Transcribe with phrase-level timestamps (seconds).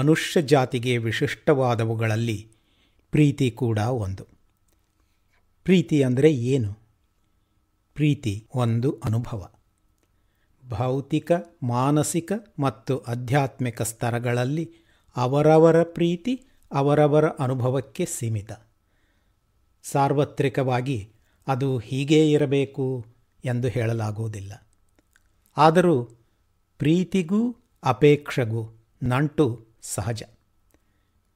[0.00, 2.48] ಮನುಷ್ಯ ಜಾತಿಗೆ ವಿಶಿಷ್ಟವಾದವುಗಳಲ್ಲಿ
[3.10, 4.26] ಪ್ರೀತಿ ಕೂಡ ಒಂದು.
[5.64, 6.72] ಪ್ರೀತಿ ಅಂದರೆ ಏನು?
[7.94, 9.50] ಪ್ರೀತಿ ಒಂದು ಅನುಭವ.
[10.68, 11.32] ಭೌತಿಕ,
[11.62, 14.72] ಮಾನಸಿಕ ಮತ್ತು ಆಧ್ಯಾತ್ಮಿಕ ಸ್ತರಗಳಲ್ಲಿ
[15.16, 18.52] ಅವರವರ ಪ್ರೀತಿ, ಅವರವರ ಅನುಭವಕ್ಕೆ ಸೀಮಿತ.
[19.82, 21.12] ಸಾರ್ವತ್ರಿಕವಾಗಿ
[21.46, 23.06] ಅದು ಹೀಗೇ ಇರಬೇಕು
[23.44, 24.68] ಎಂದು ಹೇಳಲಾಗುವುದಿಲ್ಲ.
[25.56, 26.04] ಆದರೂ
[26.78, 30.22] ಪ್ರೀತಿಗೂ, ಅಪೇಕ್ಷೆಗೂ, ನಂಟು ಸಹಜ.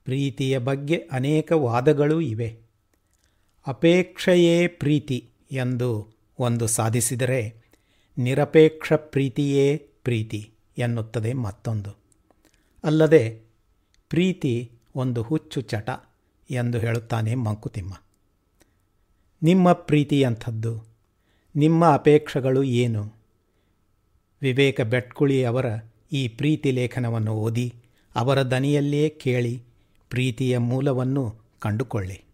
[0.05, 2.59] ಪ್ರೀತಿಯ ಬಗ್ಗೆ ಅನೇಕ ವಾದಗಳೂ ಇವೆ.
[3.67, 6.09] ಅಪೇಕ್ಷೆಯೇ ಪ್ರೀತಿ ಎಂದು
[6.39, 7.57] ಒಂದು ಸಾಧಿಸಿದರೆ
[8.19, 11.91] ನಿರಪೇಕ್ಷ ಪ್ರೀತಿಯೇ ಪ್ರೀತಿ ಎನ್ನುತ್ತದೆ ಮತ್ತೊಂದು.
[12.85, 13.41] ಅಲ್ಲದೆ
[14.09, 15.91] ಪ್ರೀತಿ ಒಂದು ಹುಚ್ಚು ಚಟ
[16.51, 18.03] ಎಂದು ಹೇಳುತ್ತಾನೆ ಮಂಕುತಿಮ್ಮ.
[19.43, 20.85] ನಿಮ್ಮ ಪ್ರೀತಿ ಅಂಥದ್ದು
[21.57, 23.13] ನಿಮ್ಮ ಅಪೇಕ್ಷೆಗಳು ಏನು?
[24.43, 25.67] ವಿವೇಕ ಬೆಟ್ಕುಳಿ ಅವರ
[26.13, 27.75] ಈ ಪ್ರೀತಿ ಲೇಖನವನ್ನು ಓದಿ
[28.15, 29.63] ಅವರ ದನಿಯಲ್ಲೇ ಕೇಳಿ
[30.11, 32.25] ಪ್ರೀತಿಯ ಮೂಲವನ್ನು ಕಂಡುಕೊಳ್ಳಿ.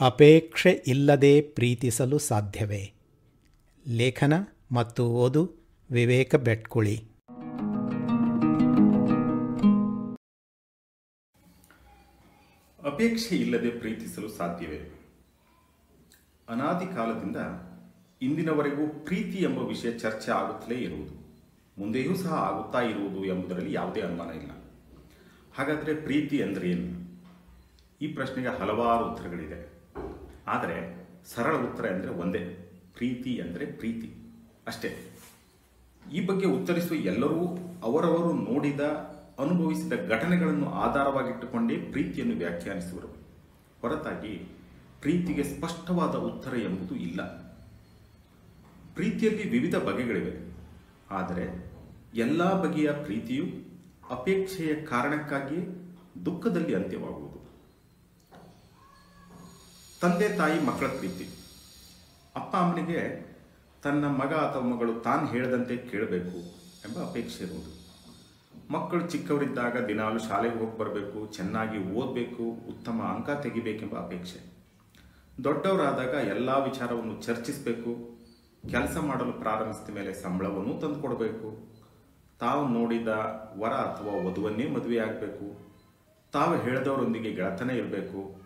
[0.00, 2.92] ಅಪೇಕ್ಷೆ ಇಲ್ಲದೆ ಪ್ರೀತಿಸಲು ಸಾಧ್ಯವೇ?
[3.88, 4.32] ಲೇಖನ
[4.72, 5.52] ಮತ್ತು ಓದು
[5.90, 6.98] ವಿವೇಕ ಬೆಟ್ಕುಳಿ.
[12.84, 14.94] ಅಪೇಕ್ಷೆ ಇಲ್ಲದೆ ಪ್ರೀತಿಸಲು ಸಾಧ್ಯವೇ?
[16.48, 17.36] ಅನಾದಿ ಕಾಲದಿಂದ
[18.22, 21.27] ಇಂದಿನವರೆಗೂ ಪ್ರೀತಿ ಎಂಬ ವಿಷಯ ಚರ್ಚೆ ಆಗುತ್ತಲೇ ಇರುವುದು.
[21.78, 24.50] ಮುಂದೆಯೂ ಸಹ ಆಗುತ್ತಾ ಇರುವುದು ಎಂಬುದರಲ್ಲಿ ಯಾವುದೇ ಅನುಮಾನ ಇಲ್ಲ.
[25.58, 27.08] ಹಾಗಾದರೆ ಪ್ರೀತಿ ಅಂದರೆ ಏನು?
[28.00, 29.72] ಈ ಪ್ರಶ್ನೆಗೆ ಹಲವಾರು ಉತ್ತರಗಳಿದೆ.
[30.46, 32.38] ಆದರೆ ಸರಳ ಉತ್ತರ ಅಂದರೆ ಒಂದೇ.
[32.94, 34.12] ಪ್ರೀತಿ ಅಂದರೆ ಪ್ರೀತಿ.
[34.66, 35.18] ಅಷ್ಟೇ.
[36.12, 38.80] ಈ ಬಗ್ಗೆ ಉತ್ತರಿಸುವ ಎಲ್ಲರೂ ಅವರವರು ನೋಡಿದ,
[39.38, 43.08] ಅನುಭವಿಸಿದ ಘಟನೆಗಳನ್ನು ಆಧಾರವಾಗಿಟ್ಟುಕೊಂಡೇ ಪ್ರೀತಿಯನ್ನು ವ್ಯಾಖ್ಯಾನಿಸುವರು.
[43.80, 44.48] ಹೊರತಾಗಿ
[45.00, 47.22] ಪ್ರೀತಿಗೆ ಸ್ಪಷ್ಟವಾದ ಉತ್ತರ ಎಂಬುದು ಇಲ್ಲ.
[48.94, 50.56] ಪ್ರೀತಿಯಲ್ಲಿ ವಿವಿಧ ಬಗೆಗಳಿವೆ.
[51.10, 51.67] ಆದರೆ
[52.14, 53.44] ಎಲ್ಲ ಬಗೆಯ ಪ್ರೀತಿಯು
[54.10, 55.62] ಅಪೇಕ್ಷೆಯ ಕಾರಣಕ್ಕಾಗಿಯೇ
[56.26, 57.38] ದುಃಖದಲ್ಲಿ ಅಂತ್ಯವಾಗುವುದು.
[60.00, 61.28] ತಂದೆ ತಾಯಿ ಮಕ್ಕಳ ಪ್ರೀತಿ.
[62.36, 63.28] ಅಪ್ಪ ಅಮ್ಮನಿಗೆ
[63.82, 66.38] ತನ್ನ ಮಗ ಅಥವಾ ಮಗಳು ತಾನು ಹೇಳದಂತೆ ಕೇಳಬೇಕು
[66.88, 67.78] ಎಂಬ ಅಪೇಕ್ಷೆ ಇರುವುದು.
[68.72, 74.40] ಮಕ್ಕಳು ಚಿಕ್ಕವರಿದ್ದಾಗ ದಿನಾಲು ಶಾಲೆಗೆ ಹೋಗಿ ಬರಬೇಕು, ಚೆನ್ನಾಗಿ ಓದಬೇಕು, ಉತ್ತಮ ಅಂಕ ತೆಗಿಬೇಕೆಂಬ ಅಪೇಕ್ಷೆ.
[75.44, 78.18] ದೊಡ್ಡವರಾದಾಗ ಎಲ್ಲ ವಿಚಾರವನ್ನು ಚರ್ಚಿಸಬೇಕು,
[78.70, 81.77] ಕೆಲಸ ಮಾಡಲು ಪ್ರಾರಂಭಿಸಿದ ಮೇಲೆ ಸಂಬಳವನ್ನು ತಂದು ಕೊಡಬೇಕು
[82.40, 83.08] ತಾವು ನೋಡಿದ
[83.58, 85.68] ವರ ಅಥವಾ ವಧುವನ್ನೇ ಮದುವೆ ಆಗಬೇಕು
[86.32, 88.40] ತಾವು ಹೇಳಿದವರೊಂದಿಗೆ ಗೆಳತನ ಇರಬೇಕು.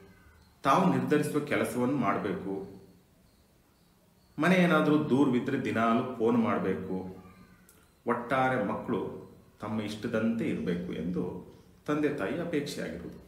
[0.62, 2.68] ತಾವು ನಿರ್ಧರಿಸುವ ಕೆಲಸವನ್ನು ಮಾಡಬೇಕು.
[4.38, 7.16] ಮನೆ ಏನಾದರೂ ದೂರವಿದ್ದರೆ ದಿನಾಲು ಫೋನ್ ಮಾಡಬೇಕು.
[8.06, 9.22] ಒಟ್ಟಾರೆ ಮಕ್ಕಳು
[9.60, 11.52] ತಮ್ಮ ಇಷ್ಟದಂತೆ ಇರಬೇಕು ಎಂದು
[11.86, 13.22] ತಂದೆ ತಾಯಿ ಅಪೇಕ್ಷೆ ಆಗಿರುವುದು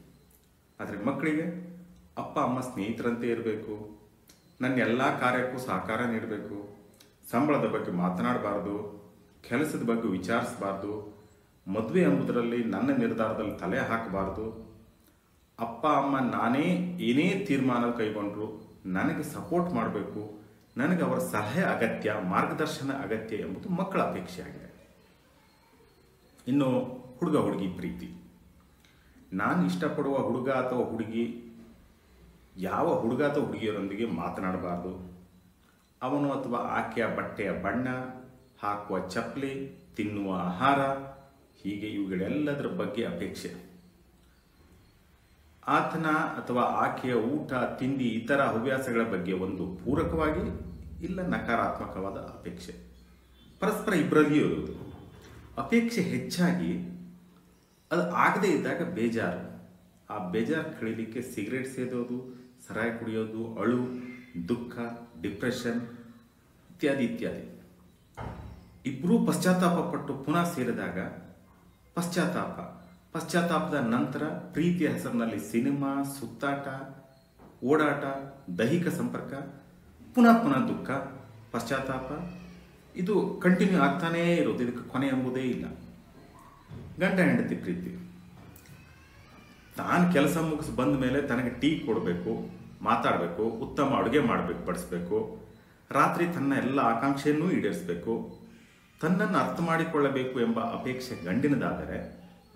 [0.81, 1.75] ಆದರೆ ಮಕ್ಕಳಿಗೆ
[2.19, 3.99] ಅಪ್ಪ, ಅಮ್ಮ ಸ್ನೇಹಿತರಂತೆ ಇರಬೇಕು.
[4.61, 6.77] ನನ್ನ ಎಲ್ಲ ಕಾರ್ಯಕ್ಕೂ ಸಹಕಾರ ನೀಡಬೇಕು.
[7.31, 9.04] ಸಂಬಳದ ಬಗ್ಗೆ ಮಾತನಾಡಬಾರ್ದು.
[9.49, 11.15] ಕೆಲಸದ ಬಗ್ಗೆ ವಿಚಾರಿಸಬಾರ್ದು.
[11.69, 14.75] ಮದುವೆ ಎಂಬುದರಲ್ಲಿ ನನ್ನ ನಿರ್ಧಾರದಲ್ಲಿ ತಲೆ ಹಾಕಬಾರ್ದು.
[15.61, 20.41] ಅಪ್ಪ, ಅಮ್ಮ, ನಾನೇ ಏನೇ ತೀರ್ಮಾನ ಕೈಗೊಂಡ್ರು ನನಗೆ ಸಪೋರ್ಟ್ ಮಾಡಬೇಕು.
[20.77, 24.65] ನನಗೆ ಅವರ ಸಲಹೆ ಅಗತ್ಯ, ಮಾರ್ಗದರ್ಶನ ಅಗತ್ಯ ಎಂಬುದು ಮಕ್ಕಳ ಅಪೇಕ್ಷೆ ಆಗಿದೆ.
[26.49, 26.69] ಇನ್ನು
[27.19, 28.33] ಹುಡುಗ, ಹುಡುಗಿ ಪ್ರೀತಿ.
[29.33, 31.41] ನಾನು ಇಷ್ಟಪಡುವ ಹುಡುಗ ಅಥವಾ ಹುಡುಗಿ
[32.57, 35.15] ಯಾವ ಹುಡುಗ ಅಥವಾ ಹುಡುಗಿಯರೊಂದಿಗೆ ಮಾತನಾಡಬಾರ್ದು.
[36.03, 37.89] ಅವನು ಅಥವಾ ಆಕೆಯ ಬಟ್ಟೆಯ ಬಣ್ಣ
[38.65, 40.79] ಹಾಕುವ ಚಪ್ಪಲಿ, ತಿನ್ನುವ ಆಹಾರ,
[41.63, 43.75] ಹೀಗೆ ಇವುಗಳೆಲ್ಲದರ ಬಗ್ಗೆ ಅಪೇಕ್ಷೆ.
[45.67, 52.73] ಆತನ ಅಥವಾ ಆಕೆಯ ಊಟ, ತಿಂಡಿ, ಇತರ ಹವ್ಯಾಸಗಳ ಬಗ್ಗೆ ಒಂದು ಪೂರಕವಾಗಿ ಇಲ್ಲ ನಕಾರಾತ್ಮಕವಾದ ಅಪೇಕ್ಷೆ.
[53.61, 54.73] ಪರಸ್ಪರ ಇಬ್ಬರಲ್ಲಿಯೂ ಇರುವುದು.
[55.59, 56.73] ಅಪೇಕ್ಷೆ ಹೆಚ್ಚಾಗಿ
[57.93, 59.55] ಅದು ಆಗದೇ ಇದ್ದಾಗ ಬೇಜಾರು.
[60.11, 62.35] ಆ ಬೇಜಾರು ಕಳೀಲಿಕ್ಕೆ ಸಿಗರೇಟ್ ಸೇದೋದು,
[62.67, 63.81] ಸರಾಯಿ ಕುಡಿಯೋದು, ಅಳು,
[64.49, 64.79] ದುಃಖ,
[65.23, 65.81] ಡಿಪ್ರೆಷನ್
[66.71, 67.64] ಇತ್ಯಾದಿ ಇತ್ಯಾದಿ.
[68.87, 71.01] ಇಬ್ಬರೂ ಪಶ್ಚಾತ್ತಾಪ ಪಟ್ಟು ಪುನಃ ಸೇರಿದಾಗ
[71.95, 72.59] ಪಶ್ಚಾತ್ತಾಪ.
[73.17, 76.67] ಪಶ್ಚಾತ್ತಾಪದ ನಂತರ ಪ್ರೀತಿಯ ಹೆಸರಿನಲ್ಲಿ ಸಿನಿಮಾ, ಸುತ್ತಾಟ,
[77.65, 78.05] ಓಡಾಟ,
[78.61, 79.35] ದೈಹಿಕ ಸಂಪರ್ಕ,
[80.15, 80.91] ಪುನಃ ಪುನಃ ದುಃಖ,
[81.53, 82.11] ಪಶ್ಚಾತ್ತಾಪ.
[82.97, 84.63] ಇದು ಕಂಟಿನ್ಯೂ ಆಗ್ತಾನೇ ಇರೋದು.
[84.63, 85.65] ಇದಕ್ಕೆ ಕೊನೆ ಎಂಬುದೇ ಇಲ್ಲ.
[87.01, 88.21] ಗಂಡ ಹೆಂಡತಿ ಪ್ರೀತಿ.
[89.77, 92.51] ತಾನು ಕೆಲಸ ಮುಗಿಸಿ ಬಂದ ಮೇಲೆ ತನಗೆ ಟೀ ಕೊಡಬೇಕು,
[92.83, 95.39] ಮಾತಾಡಬೇಕು, ಉತ್ತಮ ಅಡುಗೆ ಮಾಡಬೇಕು, ಬಡಿಸ್ಬೇಕು.
[95.91, 98.44] ರಾತ್ರಿ ತನ್ನ ಎಲ್ಲ ಆಕಾಂಕ್ಷೆಯನ್ನು ಈಡೇರಿಸಬೇಕು.
[99.01, 101.99] ತನ್ನನ್ನು ಅರ್ಥ ಮಾಡಿಕೊಳ್ಳಬೇಕು ಎಂಬ ಅಪೇಕ್ಷೆ ಗಂಡಿನದಾದರೆ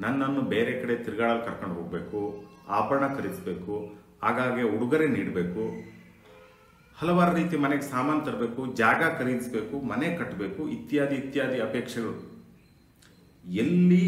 [0.01, 2.21] ನನ್ನನ್ನು ಬೇರೆ ಕಡೆ ತಿರುಗಾಡಲು ಕರ್ಕೊಂಡು ಹೋಗಬೇಕು,
[2.69, 3.75] ಆಭರಣ ಖರೀದಿಸಬೇಕು,
[4.23, 5.65] ಆಗಾಗ್ಗೆ ಉಡುಗೊರೆ ನೀಡಬೇಕು,
[6.97, 12.15] ಹಲವಾರು ರೀತಿ ಮನೆಗೆ ಸಾಮಾನು ತರಬೇಕು, ಜಾಗ ಖರೀದಿಸಬೇಕು, ಮನೆ ಕಟ್ಟಬೇಕು, ಇತ್ಯಾದಿ ಇತ್ಯಾದಿ ಅಪೇಕ್ಷೆಗಳು.
[13.45, 14.05] ಎಲ್ಲಿ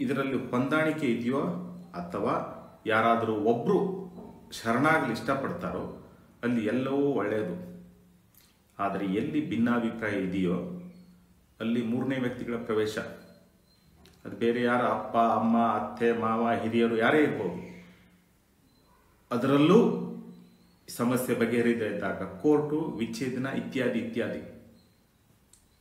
[0.00, 1.42] ಇದರಲ್ಲಿ ಹೊಂದಾಣಿಕೆ ಇದೆಯೋ
[1.94, 2.34] ಅಥವಾ
[2.86, 3.78] ಯಾರಾದರೂ ಒಬ್ಬರು
[4.58, 5.84] ಶರಣಾಗಲಿ ಇಷ್ಟಪಡ್ತಾರೋ
[6.42, 7.56] ಅಲ್ಲಿ ಎಲ್ಲವೂ ಒಳ್ಳೆಯದು.
[8.78, 10.56] ಆದರೆ ಎಲ್ಲಿ ಭಿನ್ನಾಭಿಪ್ರಾಯ ಇದೆಯೋ
[11.62, 12.98] ಅಲ್ಲಿ ಮೂರನೇ ವ್ಯಕ್ತಿಗಳ ಪ್ರವೇಶ.
[14.24, 14.82] ಅದು ಬೇರೆ ಯಾರ?
[14.82, 17.86] ಅಪ್ಪ, ಅಮ್ಮ, ಅತ್ತೆ, ಮಾವ, ಹಿರಿಯರು ಯಾರೇ ಇರ್ಬೋದು.
[19.30, 20.08] ಅದರಲ್ಲೂ
[20.88, 24.72] ಸಮಸ್ಯೆ ಬಗೆಹರಿದ ಇದ್ದಾಗ ಕೋರ್ಟು, ವಿಚ್ಛೇದನ ಇತ್ಯಾದಿ ಇತ್ಯಾದಿ.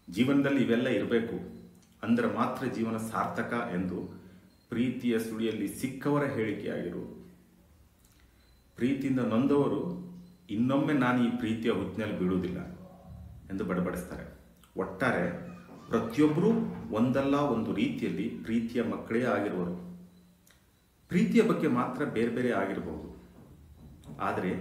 [0.10, 1.62] ಜೀವನದಲ್ಲಿ ಇವೆಲ್ಲ ಇರಬೇಕು.
[2.04, 4.22] ಅಂದ್ರೆ ಮಾತ್ರ ಜೀವನ ಸಾರ್ಥಕ ಎಂದು
[4.69, 7.22] ಪ್ರೀತಿಯ ಸುಳಿಯಲ್ಲಿ ಸಿಕ್ಕವರ ಹೇಳಿಕೆಯಾಗಿರುವುದು
[8.75, 10.12] ಪ್ರೀತಿಯಿಂದ ನೊಂದವರು
[10.50, 12.72] ಇನ್ನೊಮ್ಮೆ ನಾನು ಈ ಪ್ರೀತಿಯ ಹುತ್ತಿನಲ್ಲಿ ಬೀಳುವುದಿಲ್ಲ
[13.50, 14.33] ಎಂದು ಬಡಬಡಿಸ್ತಾರೆ.
[14.78, 15.50] ಒಟ್ಟಾರೆ
[15.92, 16.50] ಪ್ರತಿಯೊಬ್ಬರೂ
[16.92, 19.74] ಒಂದಲ್ಲ ಒಂದು ರೀತಿಯಲ್ಲಿ ಪ್ರೀತಿಯ ಮಕ್ಕಳೇ ಆಗಿರುವರು.
[21.08, 23.08] ಪ್ರೀತಿಯ ಬಗ್ಗೆ ಮಾತ್ರ ಬೇರೆ ಬೇರೆ ಆಗಿರಬಹುದು.
[24.20, 24.52] ಆದರೆ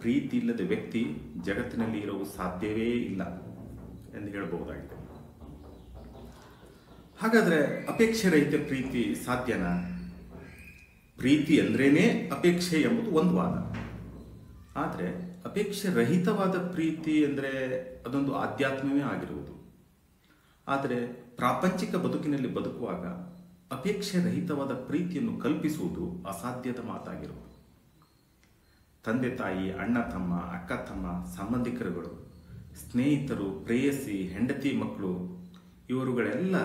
[0.00, 1.04] ಪ್ರೀತಿ ಇಲ್ಲದ ವ್ಯಕ್ತಿ
[1.42, 3.22] ಜಗತ್ತಿನಲ್ಲಿ ಇರಲು ಸಾಧ್ಯವೇ ಇಲ್ಲ
[4.16, 4.94] ಎಂದು ಹೇಳಬಹುದಾಗಿದೆ.
[7.18, 9.72] ಹಾಗಾದರೆ ಅಪೇಕ್ಷೆ ರಹಿತ ಪ್ರೀತಿ ಸಾಧ್ಯನಾ?
[11.16, 13.56] ಪ್ರೀತಿ ಅಂದ್ರೇನೆ ಅಪೇಕ್ಷೆ ಎಂಬುದು ಒಂದು ವಾದ.
[14.76, 15.08] ಆದರೆ
[15.44, 17.50] ಅಪೇಕ್ಷೆ ರಹಿತವಾದ ಪ್ರೀತಿ ಅಂದರೆ
[18.06, 19.53] ಅದೊಂದು ಆಧ್ಯಾತ್ಮವೇ ಆಗಿರುವುದು.
[20.66, 21.06] ಆದರೆ
[21.36, 23.06] ಪ್ರಾಪಂಚಿಕ ಬದುಕಿನಲ್ಲಿ ಬದುಕುವಾಗ
[23.78, 27.54] ಅಪೇಕ್ಷೆ ರಹಿತವಾದ ಪ್ರೀತಿಯನ್ನು ಕಲ್ಪಿಸುವುದು ಅಸಾಧ್ಯದ ಮಾತಾಗಿರುವುದು.
[29.04, 32.28] ತಂದೆ, ತಾಯಿ, ಅಣ್ಣ, ತಮ್ಮ, ಅಕ್ಕ, ತಮ್ಮ, ಸಂಬಂಧಿಕರುಗಳು,
[32.74, 35.44] ಸ್ನೇಹಿತರು, ಪ್ರೇಯಸಿ, ಹೆಂಡತಿ, ಮಕ್ಕಳು,
[35.90, 36.56] ಇವರುಗಳೆಲ್ಲ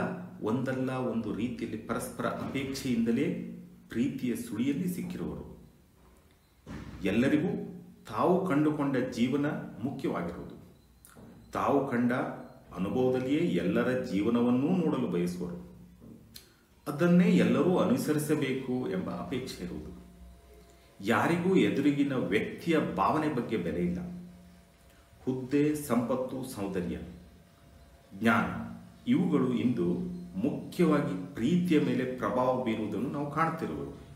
[0.41, 3.25] ಒಂದಲ್ಲ ಒಂದು ರೀತಿಯಲ್ಲಿ ಪರಸ್ಪರ ಅಪೇಕ್ಷೆಯಿಂದಲೇ
[3.89, 5.59] ಪ್ರೀತಿಯ ಸುಳಿಯಲ್ಲಿ ಸಿಕ್ಕಿರುವರು.
[7.03, 7.81] ಎಲ್ಲರಿಗೂ
[8.13, 9.45] ತಾವು ಕಂಡುಕೊಂಡ ಜೀವನ
[9.83, 10.55] ಮುಖ್ಯವಾಗಿರುವುದು.
[11.51, 12.11] ತಾವು ಕಂಡ
[12.75, 15.69] ಅನುಭವದಲ್ಲಿಯೇ ಎಲ್ಲರ ಜೀವನವನ್ನೂ ನೋಡಲು ಬಯಸುವರು.
[16.91, 19.99] ಅದನ್ನೇ ಎಲ್ಲರೂ ಅನುಸರಿಸಬೇಕು ಎಂಬ ಅಪೇಕ್ಷೆ ಇರುವುದು.
[21.03, 23.99] ಯಾರಿಗೂ ಎದುರಿಗಿನ ವ್ಯಕ್ತಿಯ ಭಾವನೆ ಬಗ್ಗೆ ಬೆಲೆ ಇಲ್ಲ.
[25.23, 26.97] ಹುದ್ದೆ, ಸಂಪತ್ತು, ಸೌಂದರ್ಯ,
[28.13, 28.69] ಜ್ಞಾನ
[29.07, 29.93] ಇವುಗಳು ಇಂದು
[30.37, 34.09] ಮುಖ್ಯವಾಗಿ ಪ್ರೀತಿಯ ಮೇಲೆ ಪ್ರಭಾವ ಬೀರುವುದನ್ನು ನಾವು ಕಾಣ್ತಿರುವುದು.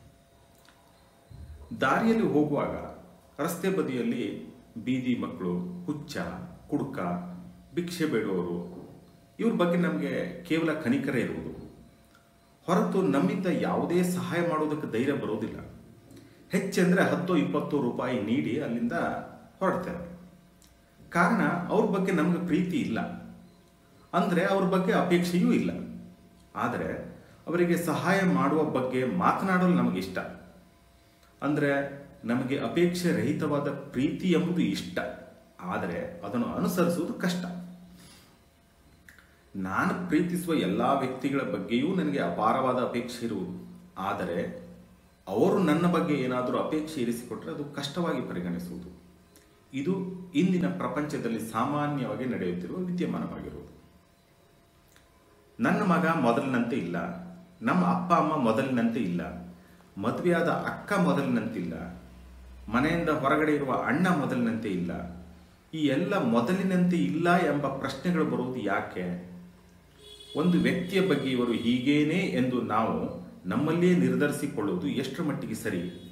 [1.82, 2.76] ದಾರಿಯಲ್ಲಿ ಹೋಗುವಾಗ
[3.42, 4.48] ರಸ್ತೆ ಬದಿಯಲ್ಲಿ
[4.84, 6.18] ಬೀದಿ ಮಕ್ಕಳು ಹುಚ್ಚ,
[6.70, 7.00] ಕುಡುಕ
[7.76, 8.74] ಭಿಕ್ಷೆ ಬೇಡುವವರು,
[9.40, 11.54] ಇವ್ರ ಬಗ್ಗೆ ನಮಗೆ ಕೇವಲ ಕನಿಕರ ಇರುವುದು.
[12.66, 15.60] ಹೊರತು ನಮ್ಮಿಂದ ಯಾವುದೇ ಸಹಾಯ ಮಾಡೋದಕ್ಕೆ ಧೈರ್ಯ ಬರೋದಿಲ್ಲ.
[16.50, 18.94] ಹೆಚ್ಚೆಂದರೆ ಹತ್ತು ಇಪ್ಪತ್ತು ರೂಪಾಯಿ ನೀಡಿ ಅಲ್ಲಿಂದ
[19.60, 20.14] ಹೊರಡ್ತೇವೆ.
[21.10, 23.24] ಕಾರಣ, ಅವ್ರ ಬಗ್ಗೆ ನಮಗೆ ಪ್ರೀತಿ ಇಲ್ಲ.
[24.14, 25.72] ಅಂದರೆ ಅವ್ರ ಬಗ್ಗೆ ಅಪೇಕ್ಷೆಯೂ ಇಲ್ಲ.
[26.56, 27.18] ಆದರೆ,
[27.48, 30.18] ಅವರಿಗೆ ಸಹಾಯ ಮಾಡುವ ಬಗ್ಗೆ ಮಾತನಾಡಲು ನಮಗಿಷ್ಟ
[31.42, 35.00] ಅಂದರೆ, ನಮಗೆ ಅಪೇಕ್ಷೆ ರಹಿತವಾದ ಪ್ರೀತಿ ಎಂಬುದು ಇಷ್ಟ.
[35.60, 37.46] ಆದರೆ, ಅದನ್ನು ಅನುಸರಿಸುವುದು ಕಷ್ಟ.
[39.56, 43.80] ನಾನು ಪ್ರೀತಿಸುವ ಎಲ್ಲ ವ್ಯಕ್ತಿಗಳ ಬಗ್ಗೆಯೂ ನನಗೆ ಅಪಾರವಾದ ಅಪೇಕ್ಷೆ ಇರುವುದು.
[43.98, 44.64] ಆದರೆ
[45.28, 49.04] ಅವರು ನನ್ನ ಬಗ್ಗೆ ಏನಾದರೂ ಅಪೇಕ್ಷೆ ಇರಿಸಿಕೊಟ್ರೆ ಅದು ಕಷ್ಟವಾಗಿ ಪರಿಗಣಿಸುವುದು.
[49.74, 49.92] ಇದು
[50.36, 53.74] ಇಂದಿನ ಪ್ರಪಂಚದಲ್ಲಿ ಸಾಮಾನ್ಯವಾಗಿ ನಡೆಯುತ್ತಿರುವ ವಿದ್ಯಮಾನವಾಗಿರುವುದು.
[55.60, 56.98] ನನ್ನ ಮಗ ಮೊದಲಿನಂತೆ ಇಲ್ಲ.
[57.62, 59.22] ನಮ್ಮ ಅಪ್ಪ, ಅಮ್ಮ ಮೊದಲಿನಂತೆ ಇಲ್ಲ.
[59.98, 61.74] ಮದುವೆಯಾದ ಅಕ್ಕ ಮೊದಲಿನಂತಿಲ್ಲ
[62.72, 64.92] ಮನೆಯಿಂದ ಹೊರಗಡೆ ಇರುವ ಅಣ್ಣ ಮೊದಲಿನಂತೆ ಇಲ್ಲ.
[65.74, 69.33] ಈ ಎಲ್ಲ ಮೊದಲಿನಂತೆ ಇಲ್ಲ ಎಂಬ ಪ್ರಶ್ನೆಗಳು ಬರುವುದು ಯಾಕೆ?
[70.38, 76.10] ಒಂದು ವ್ಯಕ್ತಿಯ ಬಗ್ಗೆ ಇವರು ಹೀಗೇನೆ ಎಂದು ನಾವು ನಮ್ಮಲ್ಲಿಯೇ ನಿರ್ಧರಿಸಿಕೊಳ್ಳುವುದು ಎಷ್ಟರ ಮಟ್ಟಿಗೆ ಸರಿ?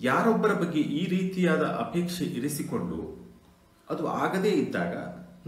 [0.00, 3.28] ಯಾರೊಬ್ಬರ ಬಗ್ಗೆ ಈ ರೀತಿಯಾದ ಅಪೇಕ್ಷೆ ಇರಿಸಿಕೊಂಡು
[3.90, 4.96] ಅದು ಆಗದೇ ಇದ್ದಾಗ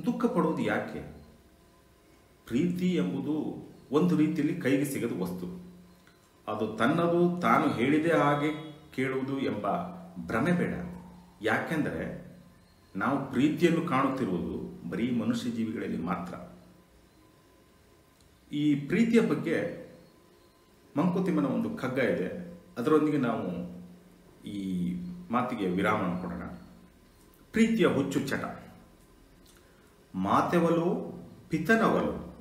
[0.06, 1.22] ದುಃಖ ಪಡುವುದು ಯಾಕೆ?
[2.46, 5.70] ಪ್ರೀತಿ ಎಂಬುದು ಒಂದು ರೀತಿಯಲ್ಲಿ ಕೈಗೆ ಸಿಗದ ವಸ್ತು.
[6.48, 9.66] ಅದು ತನ್ನದು ತಾನು ಹೇಳಿದೆ ಹಾಗೆ ಕೇಳುವುದು ಎಂಬ
[10.26, 10.74] ಭ್ರಮೆ ಬೇಡ.
[11.42, 12.30] ಯಾಕೆಂದರೆ
[12.96, 16.49] ನಾವು ಪ್ರೀತಿಯನ್ನು ಕಾಣುತ್ತಿರುವುದು ಬರೀ ಮನುಷ್ಯ ಜೀವಿಗಳಲ್ಲಿ ಮಾತ್ರ.
[18.52, 19.80] ಈ ಪ್ರೀತಿಯ ಬಗ್ಗೆ
[20.96, 22.58] ಮಂಕುತಿಮ್ಮನ ಒಂದು ಕಗ್ಗ ಇದೆ.
[22.78, 23.80] ಅದರೊಂದಿಗೆ ನಾವು
[24.46, 24.92] ಈ
[25.30, 26.42] ಮಾತಿಗೆ ವಿರಾಮ ಕೊಡೋಣ.
[27.52, 28.44] ಪ್ರೀತಿಯ ಹುಚ್ಚು ಚಟ
[30.14, 31.14] ಮಾತೆವಲು,
[31.48, 32.36] ಪಿತನವಲು,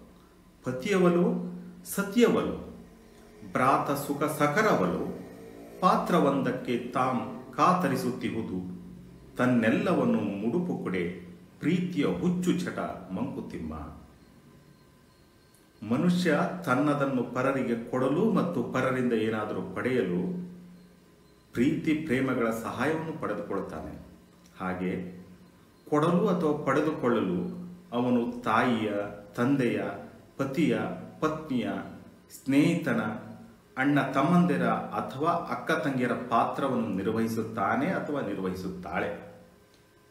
[0.64, 1.50] ಪತಿಯವಲು,
[1.86, 2.70] ಸತಿಯವಲು,
[3.52, 5.20] ಭ್ರಾತ ಸುಖ ಸಕರವಲು,
[5.80, 8.80] ಪಾತ್ರವೊಂದಕ್ಕೆ ತಾಂ ಕಾತರಿಸುತ್ತಿಹುದು,
[9.36, 11.10] ತನ್ನೆಲ್ಲವನ್ನು ಮುಡುಪು ಕೊಡೆ
[11.60, 12.80] ಪ್ರೀತಿಯ ಹುಚ್ಚು ಚಟ
[13.12, 13.99] ಮಂಕುತಿಮ್ಮ.
[15.84, 20.50] ಮನುಷ್ಯ ತನ್ನದನ್ನು ಪರರಿಗೆ ಕೊಡಲು ಮತ್ತು ಪರರಿಂದ ಏನಾದರೂ ಪಡೆಯಲು
[21.54, 24.08] ಪ್ರೀತಿ, ಪ್ರೇಮಗಳ ಸಹಾಯವನ್ನು ಪಡೆದುಕೊಳ್ಳುತ್ತಾನೆ.
[24.60, 25.20] ಹಾಗೆ
[25.90, 27.60] ಕೊಡಲು ಅಥವಾ ಪಡೆದುಕೊಳ್ಳಲು
[27.92, 28.92] ಅವನು ತಾಯಿಯ,
[29.36, 29.84] ತಂದೆಯ,
[30.38, 30.80] ಪತಿಯ,
[31.20, 31.70] ಪತ್ನಿಯ,
[32.44, 33.02] ಸ್ನೇಹಿತನ,
[33.78, 39.30] ಅಣ್ಣ ತಮ್ಮಂದಿರ ಅಥವಾ ಅಕ್ಕ ತಂಗಿಯರ ಪಾತ್ರವನ್ನು ನಿರ್ವಹಿಸುತ್ತಾನೆ ಅಥವಾ ನಿರ್ವಹಿಸುತ್ತಾಳೆ.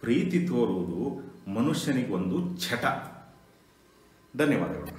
[0.01, 2.85] ಪ್ರೀತಿ ತೋರುವುದು ಮನುಷ್ಯನಿಗೊಂದು ಛಟ.
[4.37, 4.98] ಧನ್ಯವಾದಗಳು.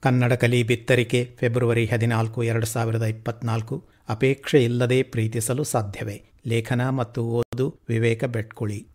[0.00, 3.84] ಕನ್ನಡ ಕಲಿ ಬಿತ್ತರಿಕೆ ಫೆಬ್ರವರಿ ಹದಿನಾಲ್ಕು, ಎರಡು ಸಾವಿರದ ಇಪ್ಪತ್ನಾಲ್ಕು.
[4.08, 6.24] ಅಪೇಕ್ಷೆ ಇಲ್ಲದೆ ಪ್ರೀತಿಸಲು ಸಾಧ್ಯವೇ.
[6.46, 8.86] ಲೇಖನ ಮತ್ತು ಓದು ವಿವೇಕ ಬೆಟ್ಕುಳಿ.